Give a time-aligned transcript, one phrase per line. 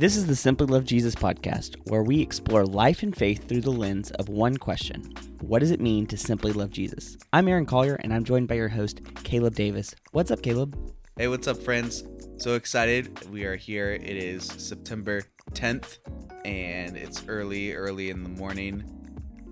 [0.00, 3.70] This is the Simply Love Jesus podcast, where we explore life and faith through the
[3.70, 7.18] lens of one question What does it mean to simply love Jesus?
[7.34, 9.94] I'm Aaron Collier, and I'm joined by your host, Caleb Davis.
[10.12, 10.74] What's up, Caleb?
[11.18, 12.02] Hey, what's up, friends?
[12.38, 13.28] So excited.
[13.28, 13.92] We are here.
[13.92, 15.20] It is September
[15.52, 15.98] 10th,
[16.46, 18.82] and it's early, early in the morning.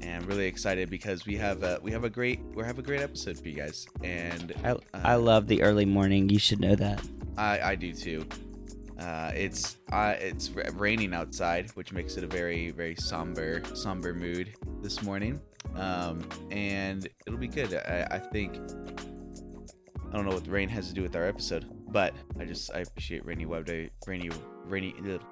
[0.01, 2.83] And I'm really excited because we have a we have a great we have a
[2.83, 6.31] great episode for you guys, and I, I uh, love the early morning.
[6.31, 7.07] You should know that.
[7.37, 8.27] I, I do too.
[8.99, 14.55] Uh, it's uh, it's raining outside, which makes it a very very somber somber mood
[14.83, 15.41] this morning.
[15.77, 17.75] Um, and it'll be good.
[17.75, 18.57] I, I think
[20.09, 22.73] I don't know what the rain has to do with our episode, but I just
[22.75, 24.31] I appreciate rainy weather, rainy
[24.65, 25.23] rainy ugh.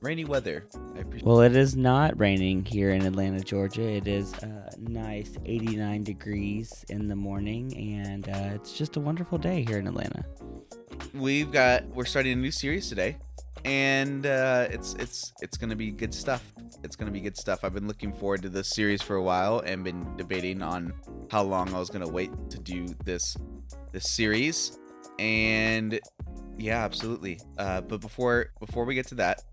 [0.00, 0.66] rainy weather.
[1.22, 3.82] Well, it is not raining here in Atlanta, Georgia.
[3.82, 9.38] It is uh, nice 89 degrees in the morning, and uh, it's just a wonderful
[9.38, 10.24] day here in Atlanta.
[11.14, 13.16] We've got we're starting a new series today,
[13.64, 16.42] and uh, it's it's it's gonna be good stuff.
[16.82, 17.62] It's gonna be good stuff.
[17.62, 20.92] I've been looking forward to this series for a while and been debating on
[21.30, 23.36] how long I was gonna wait to do this
[23.92, 24.76] this series,
[25.20, 26.00] and
[26.58, 27.38] yeah, absolutely.
[27.58, 29.44] Uh, but before before we get to that,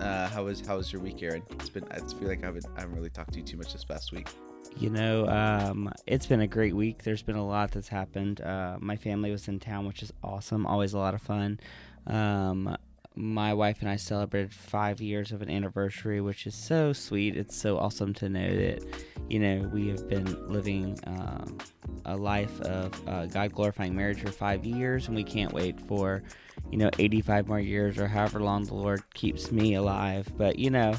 [0.00, 1.42] uh, how was how was your week, Aaron?
[1.50, 3.74] It's been I feel like I haven't I haven't really talked to you too much
[3.74, 4.28] this past week.
[4.76, 7.02] You know, um, it's been a great week.
[7.02, 8.40] There's been a lot that's happened.
[8.40, 10.66] Uh, my family was in town, which is awesome.
[10.66, 11.60] Always a lot of fun.
[12.06, 12.76] Um,
[13.16, 17.36] my wife and I celebrated five years of an anniversary, which is so sweet.
[17.36, 18.84] It's so awesome to know that,
[19.28, 21.58] you know, we have been living um,
[22.04, 26.22] a life of uh, God glorifying marriage for five years, and we can't wait for,
[26.70, 30.28] you know, 85 more years or however long the Lord keeps me alive.
[30.36, 30.94] But, you know,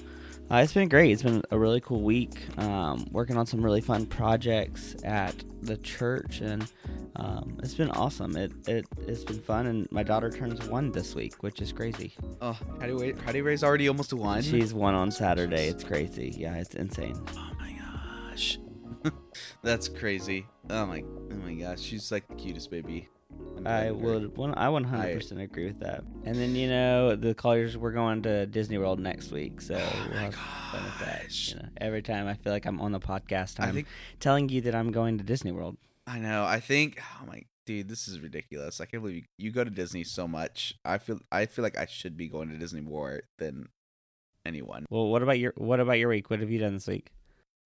[0.52, 1.12] uh, it's been great.
[1.12, 2.42] It's been a really cool week.
[2.58, 6.70] Um, working on some really fun projects at the church, and
[7.16, 8.36] um, it's been awesome.
[8.36, 12.14] It it it's been fun, and my daughter turns one this week, which is crazy.
[12.42, 14.42] Oh, Hattie Ray, Hattie Ray's already almost one.
[14.42, 15.68] She's one on Saturday.
[15.68, 16.36] It's crazy.
[16.38, 17.16] Yeah, it's insane.
[17.38, 17.74] Oh my
[18.30, 18.60] gosh.
[19.64, 20.48] That's crazy.
[20.70, 21.80] Oh my oh my gosh.
[21.80, 23.08] She's like the cutest baby.
[23.66, 26.04] I would one I 100% agree with that.
[26.26, 30.08] And then you know the Colliers we're going to Disney World next week, so Oh
[30.10, 31.50] we'll have fun with that.
[31.50, 33.88] You know, every time I feel like I'm on the podcast, I'm think
[34.20, 35.78] telling you that I'm going to Disney World.
[36.08, 36.44] I know.
[36.44, 38.82] I think oh my dude, this is ridiculous.
[38.82, 40.74] I can't believe you, you go to Disney so much.
[40.84, 43.70] I feel I feel like I should be going to Disney more than
[44.46, 44.86] anyone.
[44.90, 46.30] Well, what about your what about your week?
[46.30, 47.12] What have you done this week?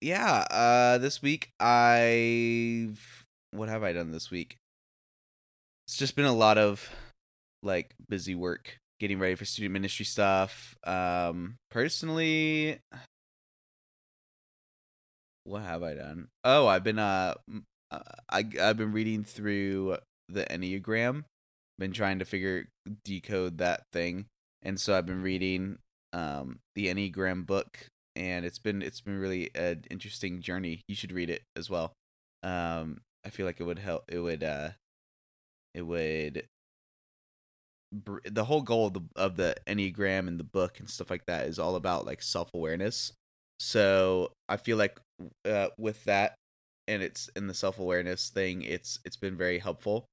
[0.01, 4.57] Yeah, uh this week I've what have I done this week?
[5.88, 6.90] It's just been a lot of
[7.62, 10.75] like busy work, getting ready for student ministry stuff.
[10.84, 12.79] Um personally
[15.44, 16.28] what have I done?
[16.44, 17.35] Oh, I've been uh
[17.91, 19.97] uh, I I've been reading through
[20.28, 21.25] the Enneagram,
[21.78, 22.68] been trying to figure
[23.03, 24.25] decode that thing.
[24.63, 25.78] And so I've been reading
[26.13, 30.81] um the Enneagram book and it's been it's been really an interesting journey.
[30.88, 31.94] You should read it as well.
[32.41, 34.69] Um I feel like it would help it would uh
[35.75, 36.47] it would
[38.25, 41.47] the whole goal of the, of the Enneagram and the book and stuff like that
[41.47, 43.13] is all about like self-awareness.
[43.59, 45.00] So, I feel like
[45.46, 46.36] uh with that
[46.88, 50.06] and it's in the self-awareness thing, it's it's been very helpful.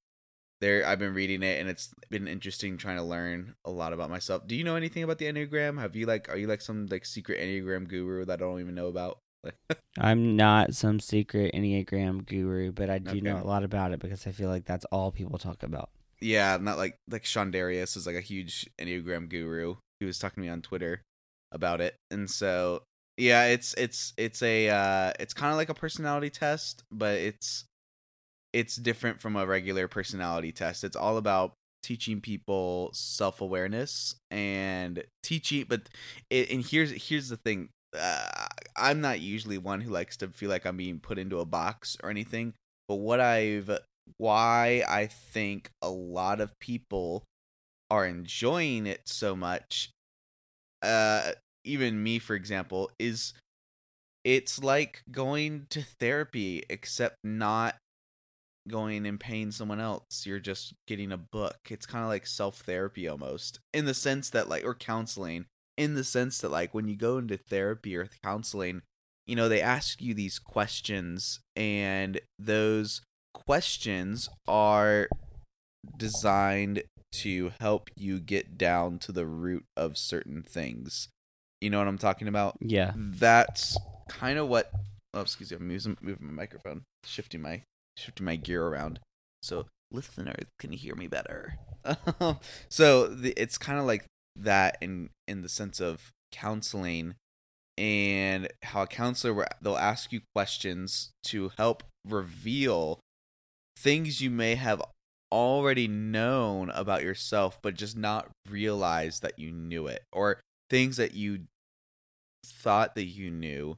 [0.61, 4.11] There I've been reading it and it's been interesting trying to learn a lot about
[4.11, 4.47] myself.
[4.47, 5.81] Do you know anything about the Enneagram?
[5.81, 8.75] Have you like are you like some like secret Enneagram guru that I don't even
[8.75, 9.19] know about?
[9.99, 14.27] I'm not some secret Enneagram guru, but I do know a lot about it because
[14.27, 15.91] I feel like that's all people talk about.
[16.21, 19.77] yeah, not like like Sean Darius is like a huge Enneagram guru.
[20.01, 21.03] He was talking to me on Twitter
[21.53, 21.97] about it.
[22.11, 22.83] And so
[23.17, 27.65] yeah, it's it's it's a uh it's kind of like a personality test, but it's
[28.53, 30.85] it's different from a regular personality test.
[30.85, 35.89] It's all about teaching people self-awareness and teaching but
[36.31, 37.69] it, and here's here's the thing.
[37.99, 38.47] Uh,
[38.77, 41.97] I'm not usually one who likes to feel like I'm being put into a box
[42.03, 42.55] or anything,
[42.89, 43.71] but what I've
[44.19, 47.25] why I think a lot of people
[47.91, 49.91] are enjoying it so much,
[50.83, 51.33] uh,
[51.65, 53.35] even me, for example, is
[54.25, 57.77] it's like going to therapy, except not
[58.69, 60.25] going and paying someone else.
[60.25, 61.57] You're just getting a book.
[61.69, 65.47] It's kind of like self therapy almost, in the sense that, like, or counseling,
[65.77, 68.83] in the sense that, like, when you go into therapy or counseling,
[69.27, 73.03] you know, they ask you these questions, and those
[73.35, 75.09] questions are
[75.97, 76.83] designed
[77.13, 81.09] to help you get down to the root of certain things.
[81.61, 82.57] You know what I'm talking about?
[82.61, 82.93] Yeah.
[82.97, 83.77] That's
[84.09, 84.71] kind of what.
[85.15, 85.59] Oh, excuse me.
[85.59, 87.63] I'm moving, moving my microphone, shifting my
[87.97, 88.99] shifting my gear around,
[89.43, 91.55] so listeners can hear me better.
[92.69, 94.07] so the, it's kind of like
[94.37, 97.15] that in in the sense of counseling
[97.79, 103.01] and how a counselor they'll ask you questions to help reveal
[103.79, 104.83] things you may have
[105.31, 111.15] already known about yourself but just not realize that you knew it or things that
[111.15, 111.41] you
[112.45, 113.77] thought that you knew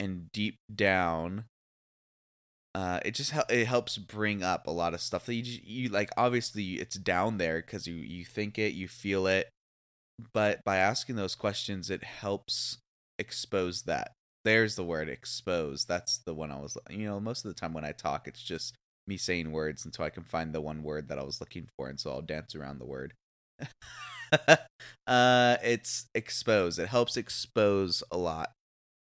[0.00, 1.44] and deep down
[2.74, 6.10] uh it just it helps bring up a lot of stuff that you you like
[6.16, 9.48] obviously it's down there cuz you you think it you feel it
[10.32, 12.78] but by asking those questions it helps
[13.18, 14.12] expose that.
[14.44, 15.84] There's the word expose.
[15.84, 18.42] That's the one i was you know most of the time when i talk it's
[18.42, 18.74] just
[19.06, 21.88] me saying words until i can find the one word that i was looking for
[21.88, 23.14] and so i'll dance around the word.
[25.06, 26.78] Uh it's expose.
[26.78, 28.52] It helps expose a lot.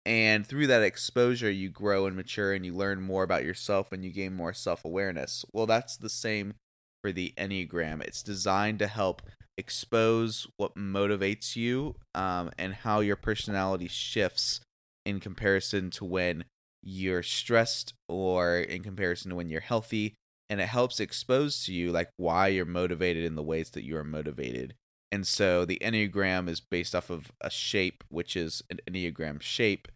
[0.06, 4.04] And through that exposure you grow and mature and you learn more about yourself and
[4.04, 5.46] you gain more self-awareness.
[5.54, 6.56] Well that's the same
[7.04, 8.02] for the enneagram.
[8.04, 9.22] It's designed to help
[9.60, 14.62] expose what motivates you um, and how your personality shifts
[15.06, 16.46] in comparison to when
[16.82, 20.16] you're stressed or in comparison to when you're healthy
[20.50, 23.96] and it helps expose to you like why you're motivated in the ways that you
[23.98, 24.74] are motivated.
[25.12, 29.88] And so the enneagram is based off of a shape which is an enneagram shape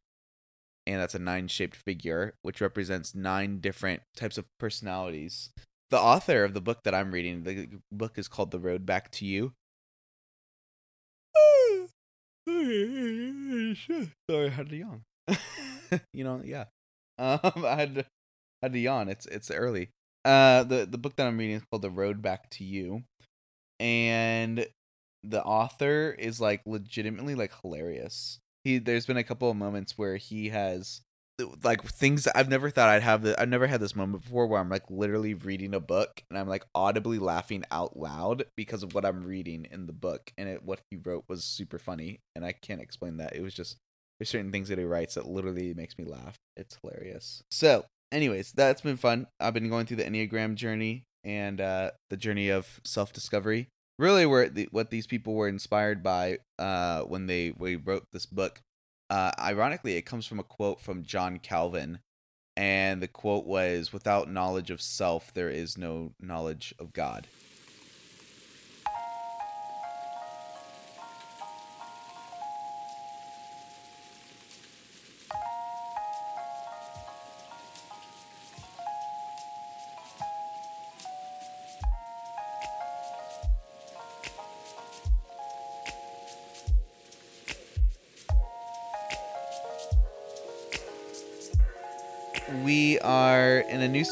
[0.86, 5.50] and that's a nine shaped figure which represents nine different types of personalities
[5.94, 9.12] the author of the book that i'm reading the book is called the road back
[9.12, 9.54] to you.
[12.48, 15.04] Sorry i had to yawn.
[16.12, 16.66] You know yeah.
[17.19, 18.06] Um i had to,
[18.63, 19.07] had to yawn.
[19.07, 19.92] It's it's early.
[20.25, 23.04] Uh the the book that i'm reading is called the road back to you.
[23.80, 24.66] And
[25.24, 28.40] the author is like legitimately like hilarious.
[28.63, 31.01] He there's been a couple of moments where he has
[31.63, 34.59] like things I've never thought I'd have the I've never had this moment before where
[34.59, 38.94] I'm like literally reading a book and I'm like audibly laughing out loud because of
[38.94, 42.45] what I'm reading in the book and it, what he wrote was super funny and
[42.45, 43.35] I can't explain that.
[43.35, 43.77] It was just
[44.19, 46.35] there's certain things that he writes that literally makes me laugh.
[46.56, 47.41] It's hilarious.
[47.50, 49.27] So, anyways, that's been fun.
[49.39, 53.69] I've been going through the Enneagram journey and uh the journey of self-discovery.
[53.97, 58.27] Really where the, what these people were inspired by uh when they we wrote this
[58.27, 58.62] book
[59.10, 62.00] uh, ironically, it comes from a quote from John Calvin,
[62.56, 67.28] and the quote was, "Without knowledge of self, there is no knowledge of God."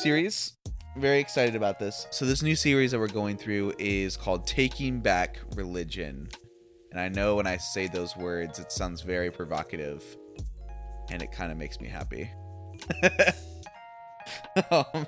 [0.01, 0.53] Series.
[0.97, 2.07] Very excited about this.
[2.09, 6.27] So, this new series that we're going through is called Taking Back Religion.
[6.91, 10.03] And I know when I say those words, it sounds very provocative.
[11.11, 12.31] And it kind of makes me happy.
[14.71, 15.07] um,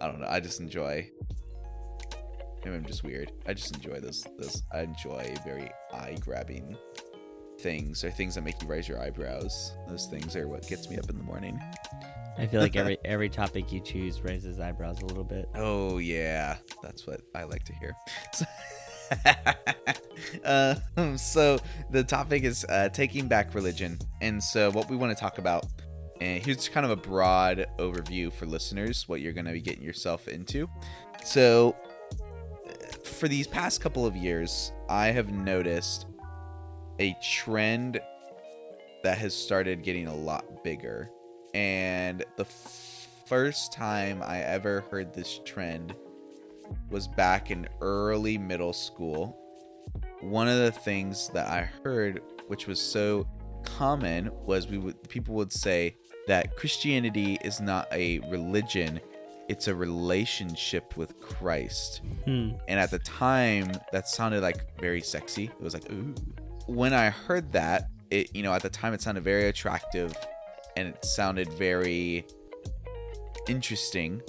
[0.00, 0.28] I don't know.
[0.28, 1.10] I just enjoy.
[2.64, 3.32] Maybe I'm just weird.
[3.46, 4.24] I just enjoy this.
[4.38, 6.76] This I enjoy very eye grabbing
[7.60, 9.72] things or things that make you raise your eyebrows.
[9.88, 11.58] Those things are what gets me up in the morning.
[12.36, 15.48] I feel like every every topic you choose raises eyebrows a little bit.
[15.54, 17.94] Oh yeah, that's what I like to hear.
[18.32, 18.44] So,
[20.44, 21.58] uh, so
[21.90, 25.66] the topic is uh, taking back religion, and so what we want to talk about,
[26.20, 29.82] and here's kind of a broad overview for listeners what you're going to be getting
[29.82, 30.68] yourself into.
[31.24, 31.76] So,
[33.04, 36.06] for these past couple of years, I have noticed
[36.98, 38.00] a trend
[39.02, 41.10] that has started getting a lot bigger
[41.54, 45.94] and the f- first time I ever heard this trend
[46.90, 49.38] was back in early middle school.
[50.20, 53.26] One of the things that I heard, which was so
[53.62, 55.96] common, was we would people would say
[56.26, 59.00] that Christianity is not a religion,
[59.48, 62.02] it's a relationship with Christ.
[62.24, 62.52] Hmm.
[62.66, 65.44] And at the time, that sounded like very sexy.
[65.44, 66.14] It was like, ooh.
[66.66, 70.14] When I heard that, it you know, at the time it sounded very attractive
[70.76, 72.26] and it sounded very
[73.48, 74.22] interesting.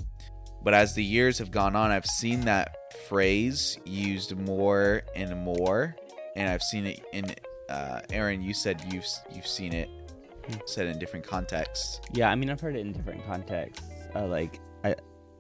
[0.64, 5.96] But as the years have gone on, I've seen that phrase used more and more,
[6.36, 7.26] and I've seen it in.
[7.70, 9.90] Uh, Aaron, you said you've you've seen it
[10.66, 12.02] said in different contexts.
[12.14, 13.84] Yeah, I mean, I've heard it in different contexts.
[14.16, 14.96] Uh, like I,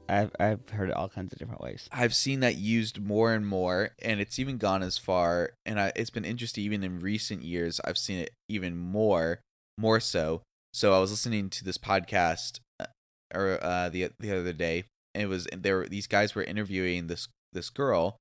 [0.09, 1.89] I've I've heard it all kinds of different ways.
[1.91, 5.51] I've seen that used more and more, and it's even gone as far.
[5.65, 9.41] And I, it's been interesting, even in recent years, I've seen it even more,
[9.77, 10.43] more so.
[10.75, 12.88] So I was listening to this podcast, uh,
[13.34, 15.88] or uh, the the other day, and it was there.
[15.88, 18.17] These guys were interviewing this this girl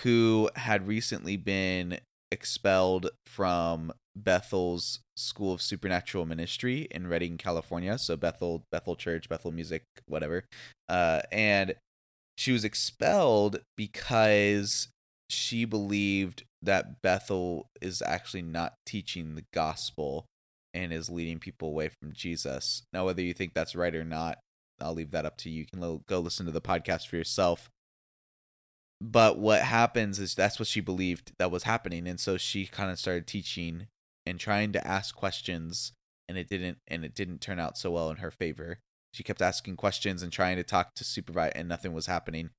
[0.00, 1.98] who had recently been
[2.30, 7.98] expelled from Bethel's School of Supernatural Ministry in Redding, California.
[7.98, 10.44] So Bethel, Bethel Church, Bethel Music, whatever.
[10.88, 11.74] Uh, and
[12.38, 14.88] she was expelled because
[15.28, 20.24] she believed that Bethel is actually not teaching the gospel
[20.74, 22.82] and is leading people away from Jesus.
[22.92, 24.38] Now, whether you think that's right or not,
[24.80, 25.60] I'll leave that up to you.
[25.60, 27.68] You can go listen to the podcast for yourself.
[29.00, 32.90] But what happens is that's what she believed that was happening, and so she kind
[32.90, 33.86] of started teaching
[34.24, 35.92] and trying to ask questions,
[36.28, 38.78] and it didn't, and it didn't turn out so well in her favor.
[39.12, 42.50] She kept asking questions and trying to talk to supervise, and nothing was happening.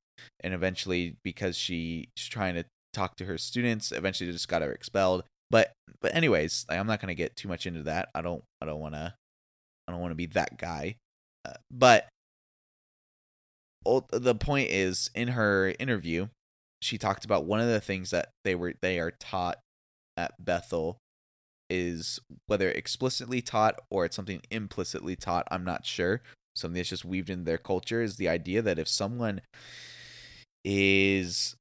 [0.41, 5.23] And eventually, because she's trying to talk to her students, eventually just got her expelled.
[5.53, 8.09] But but anyways, like, I'm not gonna get too much into that.
[8.15, 9.13] I don't I don't want to
[9.87, 10.95] I don't want to be that guy.
[11.45, 12.09] Uh, but
[14.11, 16.27] the point is in her interview
[16.81, 19.59] she talked about one of the things that they were they are taught
[20.17, 20.97] at Bethel
[21.69, 26.21] is whether explicitly taught or it's something implicitly taught i'm not sure
[26.55, 29.41] something that's just weaved in their culture is the idea that if someone
[30.63, 31.55] is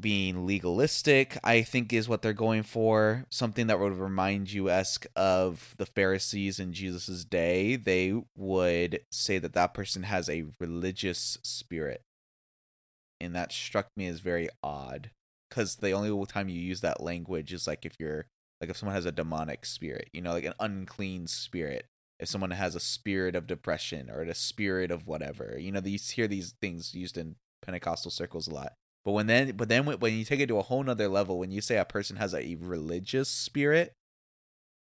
[0.00, 3.24] being legalistic, I think is what they're going for.
[3.30, 7.76] Something that would remind you esque of the Pharisees in Jesus's day.
[7.76, 12.02] They would say that that person has a religious spirit,
[13.20, 15.10] and that struck me as very odd
[15.48, 18.26] because the only time you use that language is like if you're
[18.60, 21.86] like if someone has a demonic spirit, you know, like an unclean spirit.
[22.18, 25.98] If someone has a spirit of depression or a spirit of whatever, you know, you
[25.98, 28.72] hear these things used in Pentecostal circles a lot
[29.04, 31.50] but when then, but then when you take it to a whole nother level, when
[31.50, 33.92] you say a person has a religious spirit,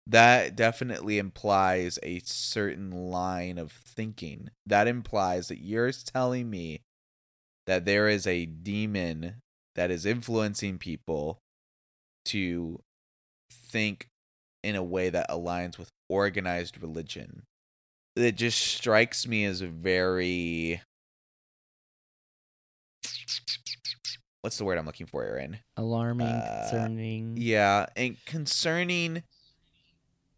[0.06, 4.50] that definitely implies a certain line of thinking.
[4.66, 6.82] That implies that you're telling me
[7.66, 9.36] that there is a demon
[9.74, 11.38] that is influencing people
[12.26, 12.80] to
[13.50, 14.08] think
[14.62, 17.44] in a way that aligns with organized religion.
[18.16, 20.82] It just strikes me as very
[24.44, 25.60] what's the word I'm looking for, Aaron?
[25.78, 27.38] Alarming, uh, concerning.
[27.38, 29.22] Yeah, and concerning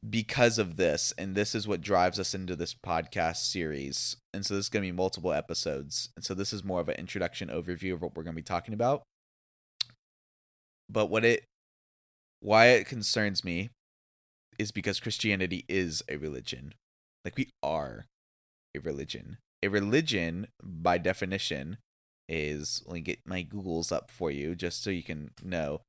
[0.08, 4.16] because of this, and this is what drives us into this podcast series.
[4.32, 6.10] And so this is going to be multiple episodes.
[6.14, 8.44] And so this is more of an introduction overview of what we're going to be
[8.44, 9.02] talking about.
[10.88, 11.42] But what it
[12.38, 13.70] why it concerns me
[14.56, 16.74] is because Christianity is a religion.
[17.24, 18.06] Like we are
[18.72, 19.38] a religion.
[19.64, 21.78] A religion by definition
[22.28, 25.82] is let me get my Googles up for you just so you can know.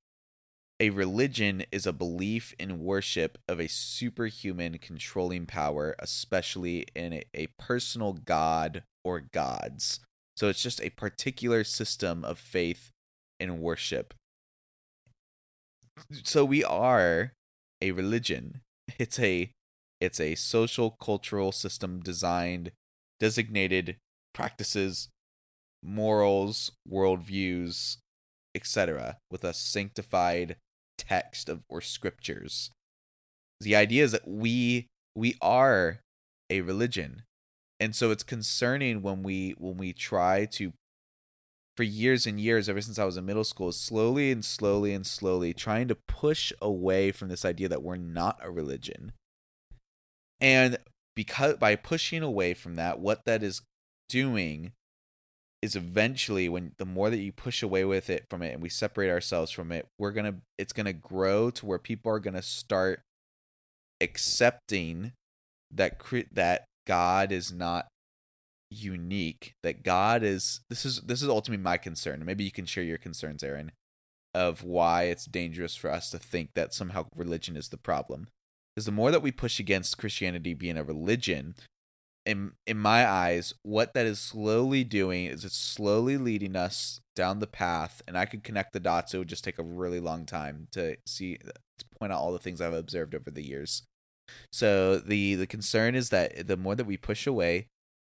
[0.80, 7.24] A religion is a belief in worship of a superhuman controlling power, especially in a,
[7.34, 10.00] a personal god or gods.
[10.36, 12.92] So it's just a particular system of faith
[13.40, 14.14] and worship.
[16.24, 17.34] So we are
[17.82, 18.62] a religion.
[19.00, 19.52] It's a
[20.00, 22.72] it's a social cultural system designed
[23.20, 23.98] designated
[24.34, 25.10] practices
[25.84, 27.98] morals, worldviews,
[28.56, 30.58] etc., with a sanctified
[30.98, 32.72] text of or scriptures.
[33.62, 36.02] The idea is that we we are
[36.50, 37.24] a religion.
[37.80, 40.74] And so it's concerning when we when we try to
[41.76, 45.06] for years and years ever since I was in middle school slowly and slowly and
[45.06, 49.12] slowly trying to push away from this idea that we're not a religion.
[50.42, 50.78] And
[51.16, 53.62] because by pushing away from that what that is
[54.10, 54.72] doing
[55.62, 58.70] is eventually when the more that you push away with it from it and we
[58.70, 63.02] separate ourselves from it we're gonna it's gonna grow to where people are gonna start
[64.00, 65.14] accepting
[65.74, 66.00] that
[66.32, 67.88] that god is not
[68.70, 72.84] unique that god is this is this is ultimately my concern maybe you can share
[72.84, 73.72] your concerns aaron
[74.38, 78.28] of why it's dangerous for us to think that somehow religion is the problem.
[78.76, 81.56] Because the more that we push against christianity being a religion
[82.28, 87.40] in in my eyes, what that is slowly doing is it's slowly leading us down
[87.40, 89.14] the path, and I could connect the dots.
[89.14, 92.40] It would just take a really long time to see to point out all the
[92.40, 93.84] things I've observed over the years.
[94.52, 97.68] So the the concern is that the more that we push away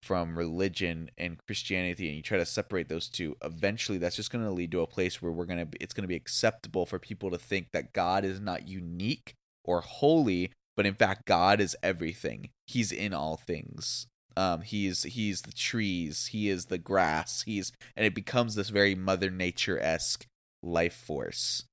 [0.02, 4.44] from religion and Christianity, and you try to separate those two, eventually that's just going
[4.44, 7.30] to lead to a place where we're gonna it's going to be acceptable for people
[7.30, 9.32] to think that God is not unique
[9.64, 15.42] or holy, but in fact god is everything he's in all things um he's he's
[15.42, 20.26] the trees he is the grass he's and it becomes this very mother nature-esque
[20.62, 21.64] life force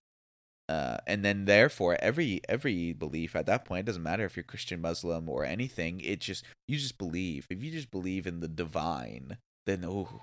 [0.68, 4.80] uh, and then therefore every every belief at that point doesn't matter if you're christian
[4.82, 9.38] muslim or anything it just you just believe if you just believe in the divine
[9.66, 10.22] then oh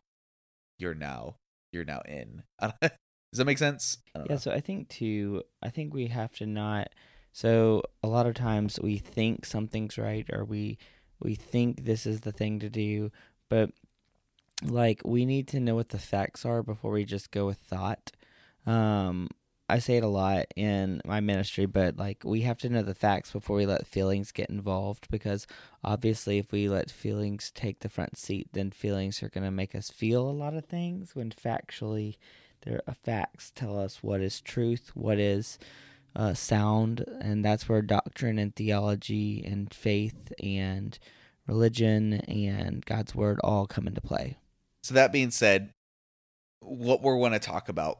[0.78, 1.34] you're now
[1.72, 2.44] you're now in
[3.36, 3.98] does that make sense?
[4.14, 4.36] Yeah, know.
[4.36, 6.88] so I think too, I think we have to not.
[7.36, 10.78] So a lot of times we think something's right, or we
[11.20, 13.12] we think this is the thing to do,
[13.50, 13.72] but
[14.64, 18.10] like we need to know what the facts are before we just go with thought.
[18.64, 19.28] Um,
[19.68, 22.94] I say it a lot in my ministry, but like we have to know the
[22.94, 25.46] facts before we let feelings get involved because
[25.84, 29.74] obviously if we let feelings take the front seat, then feelings are going to make
[29.74, 32.16] us feel a lot of things when factually
[32.62, 35.58] there are facts tell us what is truth, what is
[36.16, 40.98] uh, sound, and that's where doctrine and theology and faith and
[41.46, 44.38] religion and God's word all come into play.
[44.82, 45.70] So that being said,
[46.60, 47.98] what we want to talk about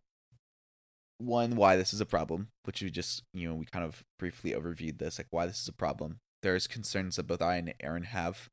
[1.19, 4.53] one, why this is a problem, which we just you know we kind of briefly
[4.53, 6.19] overviewed this, like why this is a problem.
[6.43, 8.49] There's concerns that both I and Aaron have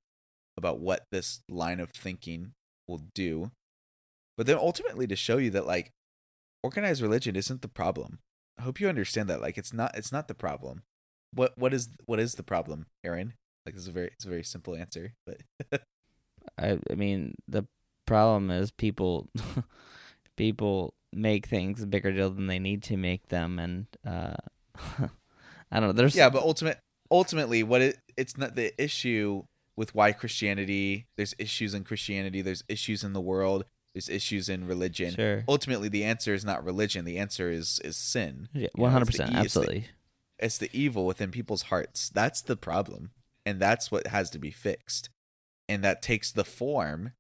[0.58, 2.52] about what this line of thinking
[2.88, 3.52] will do,
[4.38, 5.92] but then ultimately to show you that like
[6.64, 8.20] organized religion isn't the problem.
[8.58, 9.42] I hope you understand that.
[9.42, 10.84] Like it's not it's not the problem.
[11.34, 13.34] What what is what is the problem, Aaron?
[13.66, 15.42] Like is a very it's a very simple answer, but
[16.58, 17.66] I, I mean, the
[18.06, 19.30] problem is people
[20.38, 24.36] people make things a bigger deal than they need to make them, and uh,
[25.72, 25.92] I don't know.
[25.94, 26.80] There's yeah, but ultimate
[27.12, 29.44] ultimately what it it's not the issue
[29.76, 34.66] with why Christianity there's issues in Christianity, there's issues in the world, there's issues in
[34.68, 35.14] religion.
[35.14, 38.50] sure, Ultimately the answer is not religion, the answer is is sin.
[38.54, 39.88] yeah, one hundred percent, e- it's the- absolutely.
[40.40, 42.10] It's the evil within people's hearts.
[42.10, 43.12] That's the problem.
[43.46, 45.10] And that's what has to be fixed.
[45.70, 47.12] And that takes the form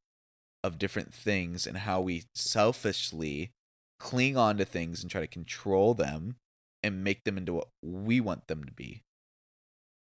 [0.63, 3.51] of different things and how we selfishly
[3.99, 6.35] cling on to things and try to control them
[6.81, 9.03] and make them into what we want them to be.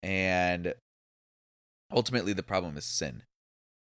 [0.02, 0.74] And
[1.92, 3.24] ultimately, the problem is sin.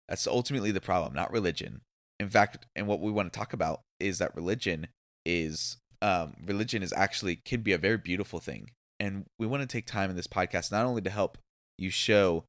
[0.09, 1.83] That's ultimately the problem, not religion.
[2.21, 4.89] In fact, and what we want to talk about is that religion
[5.25, 9.67] is um, religion is actually can be a very beautiful thing, and we want to
[9.67, 11.39] take time in this podcast not only to help
[11.79, 12.45] you show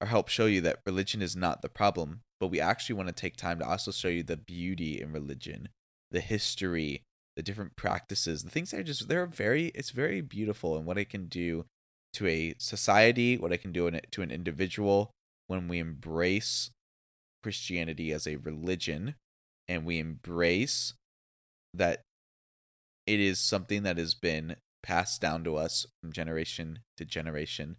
[0.00, 3.14] or help show you that religion is not the problem, but we actually want to
[3.14, 5.68] take time to also show you the beauty in religion,
[6.10, 7.02] the history,
[7.36, 10.96] the different practices, the things that are just they're very it's very beautiful and what
[10.96, 11.66] it can do
[12.14, 15.10] to a society, what it can do to an individual
[15.46, 16.70] when we embrace
[17.42, 19.16] Christianity as a religion
[19.68, 20.94] and we embrace
[21.74, 22.02] that
[23.06, 27.76] it is something that has been passed down to us from generation to generation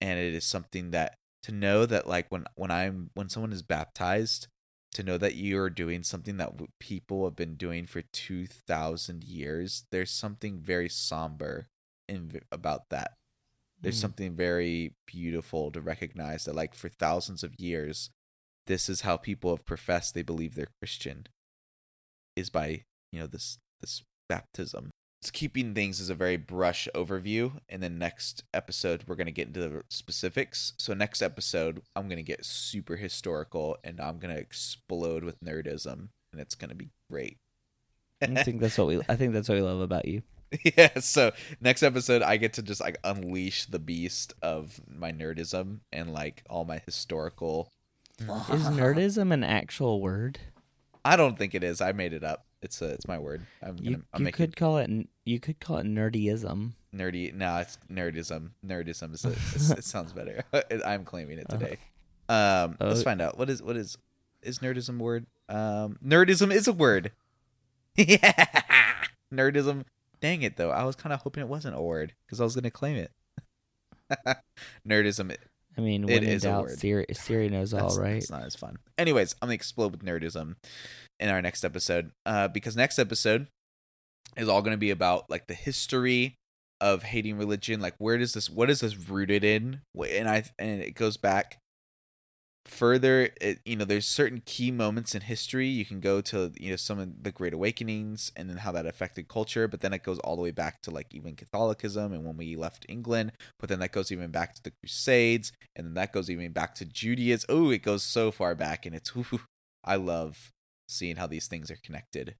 [0.00, 3.62] and it is something that to know that like when when I'm when someone is
[3.62, 4.48] baptized
[4.94, 10.10] to know that you're doing something that people have been doing for 2000 years there's
[10.10, 11.68] something very somber
[12.08, 13.12] in about that
[13.82, 14.00] there's Mhm.
[14.00, 18.10] something very beautiful to recognize that like for thousands of years
[18.68, 21.26] this is how people have professed they believe they're christian
[22.36, 27.50] is by you know this this baptism it's keeping things as a very brush overview
[27.68, 32.08] and then next episode we're going to get into the specifics so next episode i'm
[32.08, 36.68] going to get super historical and i'm going to explode with nerdism and it's going
[36.68, 37.38] to be great
[38.20, 39.00] I think that's what we.
[39.08, 40.22] I think that's what we love about you.
[40.76, 45.80] yeah so next episode i get to just like unleash the beast of my nerdism
[45.92, 47.68] and like all my historical
[48.20, 50.38] Is nerdism an actual word?
[51.04, 51.80] i don't think it is.
[51.80, 52.44] I made it up.
[52.60, 53.46] It's a it's my word.
[53.62, 54.90] I'm gonna You, i'm you could call it.
[55.24, 56.72] You could call it nerdyism.
[56.94, 58.50] nerdy no it's nerdism.
[58.66, 59.30] Nerdism is a,
[59.78, 60.42] it sounds better.
[60.84, 61.78] I'm claiming it today.
[62.28, 63.38] Um let's Uh, find out.
[63.38, 63.96] What is what is
[64.42, 65.26] is nerdism a word?
[65.48, 67.12] Um nerdism is a word.
[67.96, 68.46] Yeah.
[69.32, 69.84] Nerdism
[70.20, 70.70] dang it though.
[70.70, 73.12] I was kind of hoping it wasn't a word because i was gonna claim it.
[74.86, 75.30] Nerdism
[75.78, 76.78] I mean, It when in is a doubt, word.
[76.78, 78.16] Siri, Siri knows all, right?
[78.16, 80.56] It's not as fun anyways i'm gonna explode with nerdism
[81.20, 83.46] in our next episode uh because next episode
[84.36, 86.34] is all gonna be about like the history
[86.80, 89.80] of hating religion like where does this what is this rooted in
[90.12, 91.58] and i and it goes back
[92.70, 95.66] further it, you know there's certain key moments in history.
[95.66, 98.86] You can go to you know some of the great awakenings and then how that
[98.86, 102.24] affected culture but then it goes all the way back to like even catholicism and
[102.24, 105.94] when we left england but then that goes even back to the crusades and then
[105.94, 107.46] that goes even back to judaism.
[107.48, 109.40] Oh it goes so far back and it's whew,
[109.84, 110.50] i love
[110.88, 112.34] seeing how these things are connected.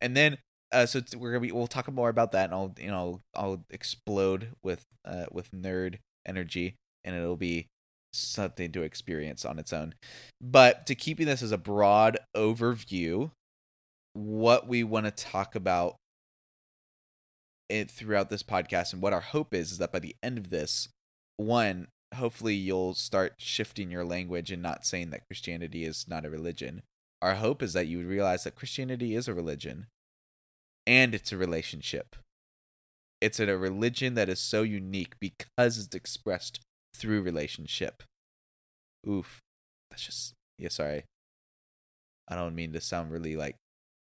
[0.00, 0.38] And then
[0.72, 3.64] uh, so we're gonna be we'll talk more about that and i'll you know i'll
[3.70, 7.68] explode with uh with nerd energy and it'll be
[8.16, 9.94] something to experience on its own
[10.40, 13.30] but to keeping this as a broad overview
[14.14, 15.96] what we want to talk about
[17.68, 20.50] it throughout this podcast and what our hope is is that by the end of
[20.50, 20.88] this
[21.36, 26.30] one hopefully you'll start shifting your language and not saying that christianity is not a
[26.30, 26.82] religion
[27.20, 29.86] our hope is that you would realize that christianity is a religion
[30.86, 32.16] and it's a relationship.
[33.20, 36.60] It's a religion that is so unique because it's expressed
[36.96, 38.02] through relationship.
[39.08, 39.40] Oof.
[39.90, 41.04] That's just yeah, sorry.
[42.28, 43.56] I don't mean to sound really like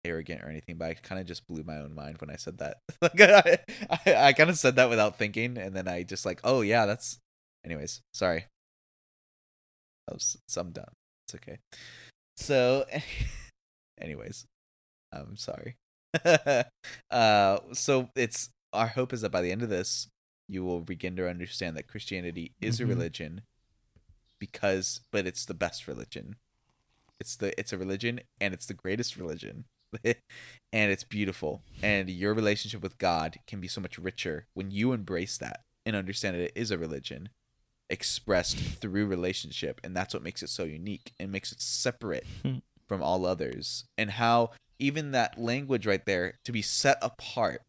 [0.05, 2.59] arrogant or anything, but I kind of just blew my own mind when I said
[2.59, 2.79] that.
[3.03, 3.59] like I,
[3.91, 6.87] I, I kind of said that without thinking, and then I just like, oh yeah,
[6.87, 7.19] that's.
[7.65, 8.47] Anyways, sorry.
[10.09, 10.93] I was some done.
[11.27, 11.59] It's okay.
[12.37, 12.87] So,
[14.01, 14.47] anyways,
[15.13, 15.77] I'm sorry.
[17.11, 20.09] uh, so it's our hope is that by the end of this,
[20.49, 22.85] you will begin to understand that Christianity is Mhm.
[22.85, 23.43] a religion
[24.39, 26.37] because, but it's the best religion.
[27.21, 29.65] It's the it's a religion and it's the greatest religion.
[30.05, 34.93] and it's beautiful and your relationship with God can be so much richer when you
[34.93, 37.31] embrace that and understand that it is a religion
[37.89, 42.59] expressed through relationship and that's what makes it so unique and makes it separate Hmm.
[42.87, 47.63] from all others and how even that language right there to be set apart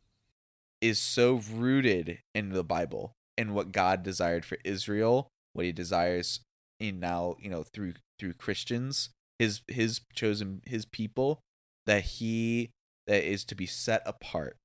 [0.82, 6.40] is so rooted in the bible and what god desired for israel what he desires
[6.80, 11.40] in now you know through through christians his his chosen his people
[11.86, 12.70] that he
[13.08, 14.58] that is to be set apart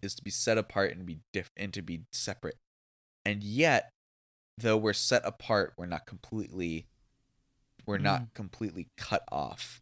[0.00, 2.56] is to be set apart and be diff and to be separate.
[3.24, 3.90] And yet
[4.56, 6.86] though we're set apart we're not completely
[7.86, 8.34] we're not mm.
[8.34, 9.80] completely cut off.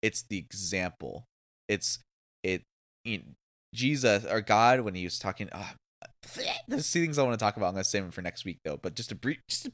[0.00, 1.24] It's the example.
[1.68, 1.98] It's
[2.42, 2.62] it
[3.04, 3.36] in
[3.74, 5.64] jesus or god when he was talking uh,
[6.68, 8.44] there's two things i want to talk about i'm going to save them for next
[8.44, 9.72] week though but just to brief just to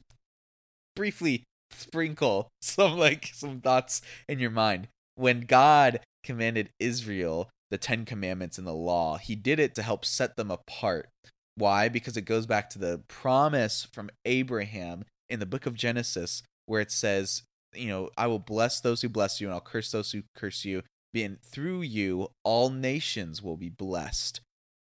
[0.95, 4.87] briefly sprinkle some like some thoughts in your mind.
[5.15, 10.03] When god commanded israel the 10 commandments and the law he did it to help
[10.03, 11.07] set them apart.
[11.55, 11.89] Why?
[11.89, 16.81] Because it goes back to the promise from abraham in the book of genesis where
[16.81, 20.11] it says you know i will bless those who bless you and i'll curse those
[20.11, 20.81] who curse you
[21.13, 24.41] and through you all nations will be blessed.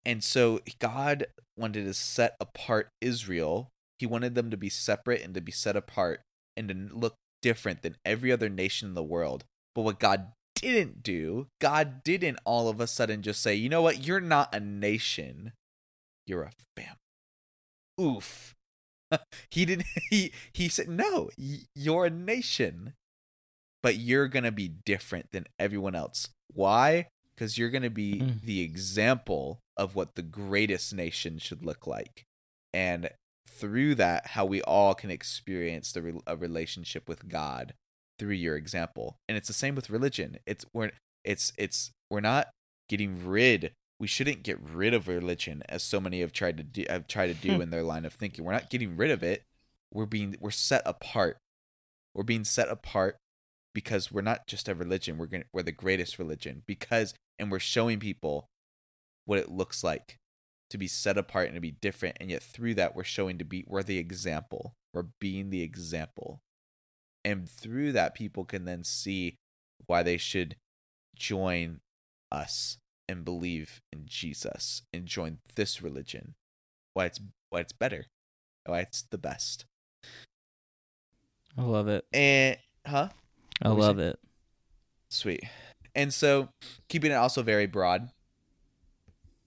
[0.05, 3.69] And so god wanted to set apart israel.
[3.99, 6.21] He wanted them to be separate and to be set apart
[6.55, 9.43] and to look different than every other nation in the world.
[9.75, 13.81] But what god didn't do god didn't all of a sudden just say you know
[13.81, 14.05] what?
[14.05, 15.53] You're not a nation.
[16.25, 16.97] You're a family
[17.99, 18.55] oof.
[19.49, 21.29] He didn't he he said no
[21.75, 22.93] you're a nation
[23.81, 26.27] but you're gonna be different than everyone else.
[26.53, 27.07] Why?
[27.35, 28.41] Because you're gonna be Mm.
[28.41, 32.23] the example of what the greatest nation should look like.
[32.73, 33.09] And
[33.47, 37.73] through that how we all can experience the re- a relationship with god
[38.17, 39.17] through your example.
[39.27, 40.37] And it's the same with religion.
[40.45, 40.91] It's we're
[41.23, 42.49] it's it's we're not
[42.89, 46.85] getting rid we shouldn't get rid of religion as so many have tried to do
[46.89, 47.61] have tried to do Hmm.
[47.63, 48.45] in their line of thinking.
[48.45, 49.43] We're not getting rid of it.
[49.93, 51.37] We're being we're set apart.
[52.13, 53.17] We're being set apart
[53.79, 57.59] because we're not just a religion we're to we're the greatest religion because and we're
[57.59, 58.49] showing people
[59.25, 60.17] what it looks like
[60.69, 63.45] to be set apart and to be different and yet through that we're showing to
[63.45, 66.41] be we're the example we're being the example.
[67.23, 69.37] And through that people can then see
[69.85, 70.55] why they should
[71.15, 71.81] join
[72.31, 76.35] us and believe in Jesus and join this religion
[76.93, 78.05] why it's why it's better
[78.65, 79.65] why it's the best.
[81.57, 82.05] I love it.
[82.13, 83.09] and huh
[83.61, 84.19] I love it.
[85.09, 85.43] Sweet.
[85.95, 86.49] And so,
[86.87, 88.09] keeping it also very broad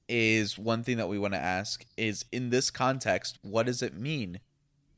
[0.09, 3.94] is one thing that we want to ask is in this context, what does it
[3.94, 4.40] mean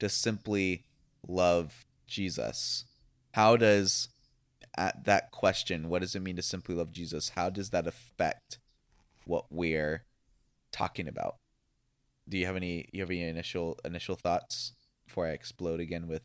[0.00, 0.85] to simply
[1.27, 2.85] love Jesus?
[3.33, 4.09] How does
[4.77, 7.31] at that question, what does it mean to simply love Jesus?
[7.31, 8.59] How does that affect
[9.24, 10.05] what we're
[10.72, 11.37] talking about?
[12.29, 14.72] Do you have any you have any initial initial thoughts
[15.07, 16.22] before I explode again with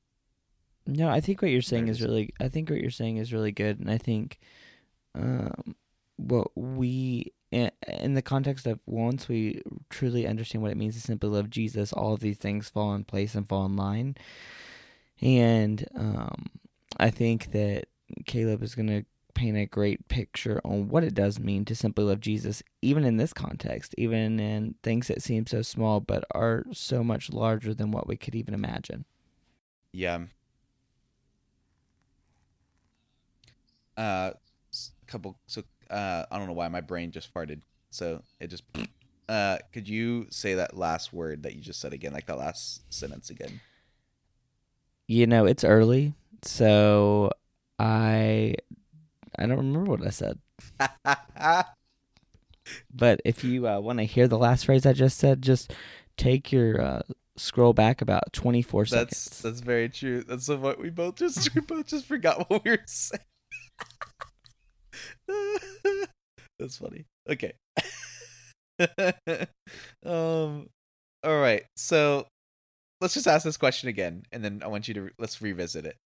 [0.88, 2.34] No, I think what you're saying is really.
[2.40, 4.40] I think what you're saying is really good, and I think,
[5.16, 5.76] um,
[6.18, 11.02] what we in in the context of once we truly understand what it means to
[11.02, 14.16] simply love Jesus, all of these things fall in place and fall in line,
[15.22, 16.48] and um,
[16.98, 17.86] I think that
[18.26, 19.06] Caleb is going to
[19.40, 23.18] paint a great picture on what it does mean to simply love Jesus, even in
[23.18, 27.92] this context, even in things that seem so small but are so much larger than
[27.92, 29.06] what we could even imagine.
[29.94, 30.20] Yeah.
[34.00, 34.32] Uh,
[34.74, 35.38] s- couple.
[35.48, 37.62] So, uh, I don't know why my brain just farted.
[37.92, 38.64] So it just.
[39.30, 42.82] Uh, could you say that last word that you just said again, like that last
[42.92, 43.60] sentence again?
[45.08, 47.30] You know, it's early, so
[47.78, 48.56] I
[49.38, 50.40] I don't remember what I said.
[52.94, 55.74] But if you uh, want to hear the last phrase I just said, just
[56.18, 57.02] take your uh,
[57.38, 59.42] scroll back about 24 that's seconds.
[59.42, 60.24] that's very true.
[60.24, 63.22] That's what we both just we both just forgot what we were saying.
[66.60, 67.06] That's funny.
[67.30, 67.54] Okay.
[70.06, 70.68] um.
[71.24, 71.64] All right.
[71.76, 72.28] So
[73.02, 75.86] let's just ask this question again, and then I want you to re- let's revisit
[75.86, 75.98] it.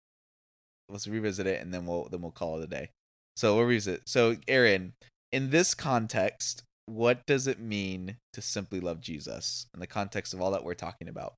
[0.89, 2.89] Let's revisit it, and then we'll then we'll call it a day.
[3.35, 4.03] So we'll revisit.
[4.07, 4.93] So Aaron,
[5.31, 10.41] in this context, what does it mean to simply love Jesus in the context of
[10.41, 11.33] all that we're talking about?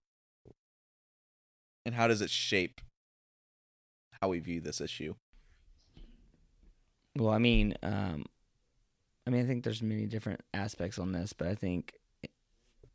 [1.86, 2.82] And how does it shape
[4.21, 5.15] how we view this issue?
[7.17, 8.25] Well, I mean, um,
[9.25, 11.93] I mean, I think there's many different aspects on this, but I think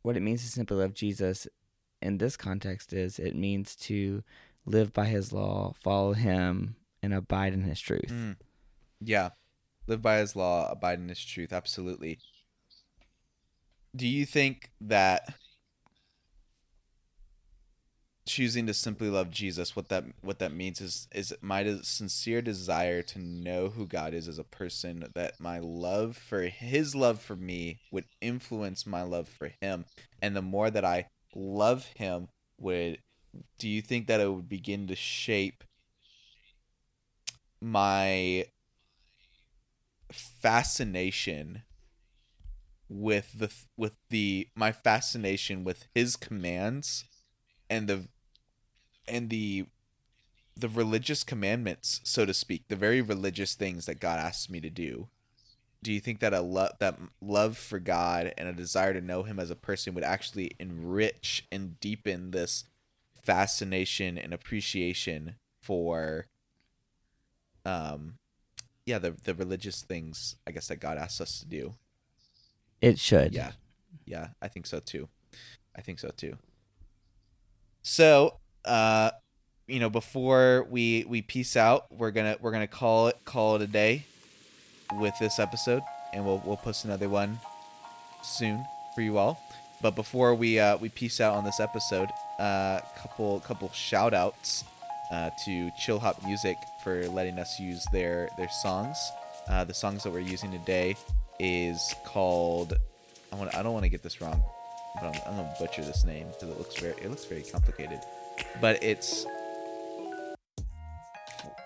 [0.01, 1.47] what it means to simply love Jesus
[2.01, 4.23] in this context is it means to
[4.65, 8.09] live by His law, follow Him, and abide in His truth.
[8.09, 8.37] Mm.
[8.99, 9.29] Yeah,
[9.87, 11.51] live by His law, abide in His truth.
[11.51, 12.19] Absolutely.
[13.95, 15.33] Do you think that
[18.25, 23.01] choosing to simply love Jesus, what that what that means is is my sincere desire
[23.03, 25.05] to know who God is as a person.
[25.13, 29.85] That my love for His love for me would influence my love for Him,
[30.21, 32.99] and the more that I love Him, would
[33.57, 35.63] do you think that it would begin to shape
[37.61, 38.45] my
[40.11, 41.63] fascination
[42.89, 47.05] with the with the my fascination with his commands
[47.71, 48.09] and the
[49.07, 49.65] and the
[50.55, 54.69] the religious commandments so to speak the very religious things that god asks me to
[54.69, 55.07] do
[55.83, 59.23] do you think that a love that love for god and a desire to know
[59.23, 62.65] him as a person would actually enrich and deepen this
[63.23, 66.27] fascination and appreciation for
[67.65, 68.15] um
[68.85, 71.75] yeah the the religious things i guess that god asks us to do
[72.81, 73.33] It should.
[73.33, 73.51] yeah.
[74.05, 75.09] Yeah, I think so too.
[75.75, 76.37] I think so too.
[77.83, 79.11] So, uh
[79.67, 83.61] you know, before we we peace out, we're to we're to call it call it
[83.61, 84.05] a day
[84.99, 85.81] with this episode
[86.13, 87.39] and we'll we'll post another one
[88.23, 89.41] soon for you all.
[89.81, 94.63] But before we uh we peace out on this episode, uh couple couple shout outs
[95.11, 98.97] uh to Chillhop Music for letting us use their their songs.
[99.47, 100.95] Uh the songs that we're using today
[101.39, 102.73] is called
[103.31, 104.43] I want I don't want to get this wrong,
[104.99, 107.99] I'm, I'm gonna butcher this name because it looks very it looks very complicated.
[108.59, 109.25] But it's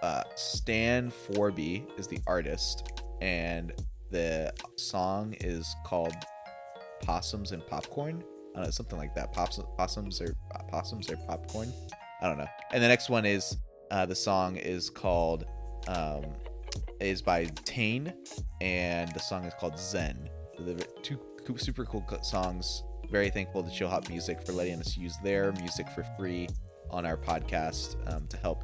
[0.01, 3.73] uh, Stan Forebee is the artist, and
[4.11, 6.15] the song is called
[7.03, 8.23] "Possums and Popcorn."
[8.55, 9.33] I don't know, something like that.
[9.33, 10.33] Pops, possums or
[10.69, 11.73] possums or popcorn.
[12.21, 12.47] I don't know.
[12.71, 13.57] And the next one is
[13.91, 15.45] uh, the song is called
[15.87, 16.23] um,
[17.01, 18.13] is by Tane,
[18.61, 20.29] and the song is called Zen.
[20.57, 21.19] The two
[21.57, 22.83] super cool co- songs.
[23.09, 26.47] Very thankful to Chillhop Music for letting us use their music for free
[26.89, 28.63] on our podcast um, to help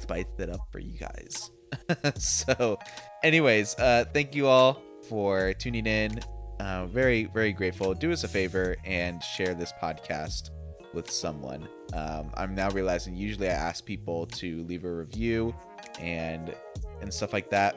[0.00, 1.50] spice it up for you guys.
[2.16, 2.78] so,
[3.22, 6.18] anyways, uh, thank you all for tuning in.
[6.60, 7.94] Uh, very, very grateful.
[7.94, 10.50] Do us a favor and share this podcast
[10.94, 11.68] with someone.
[11.92, 15.54] Um, I'm now realizing usually I ask people to leave a review
[16.00, 16.54] and
[17.00, 17.76] and stuff like that.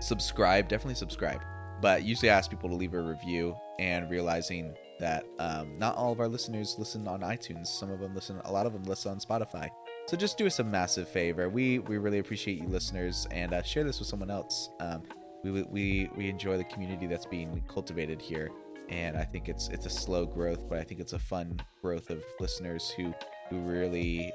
[0.00, 1.40] Subscribe, definitely subscribe.
[1.80, 6.12] But usually I ask people to leave a review and realizing that um, not all
[6.12, 7.68] of our listeners listen on iTunes.
[7.68, 9.68] Some of them listen, a lot of them listen on Spotify.
[10.06, 11.48] So just do us a massive favor.
[11.48, 14.70] We we really appreciate you listeners and uh, share this with someone else.
[14.80, 15.02] Um,
[15.44, 18.50] we we we enjoy the community that's being cultivated here,
[18.88, 22.10] and I think it's it's a slow growth, but I think it's a fun growth
[22.10, 23.14] of listeners who
[23.50, 24.32] who really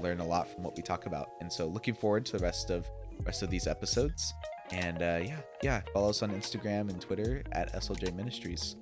[0.00, 1.30] learn a lot from what we talk about.
[1.40, 2.88] And so looking forward to the rest of
[3.24, 4.32] rest of these episodes.
[4.72, 8.76] And uh, yeah, yeah, follow us on Instagram and Twitter at SLJ Ministries.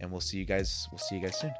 [0.00, 0.88] And we'll see you guys.
[0.90, 1.52] We'll see you guys soon.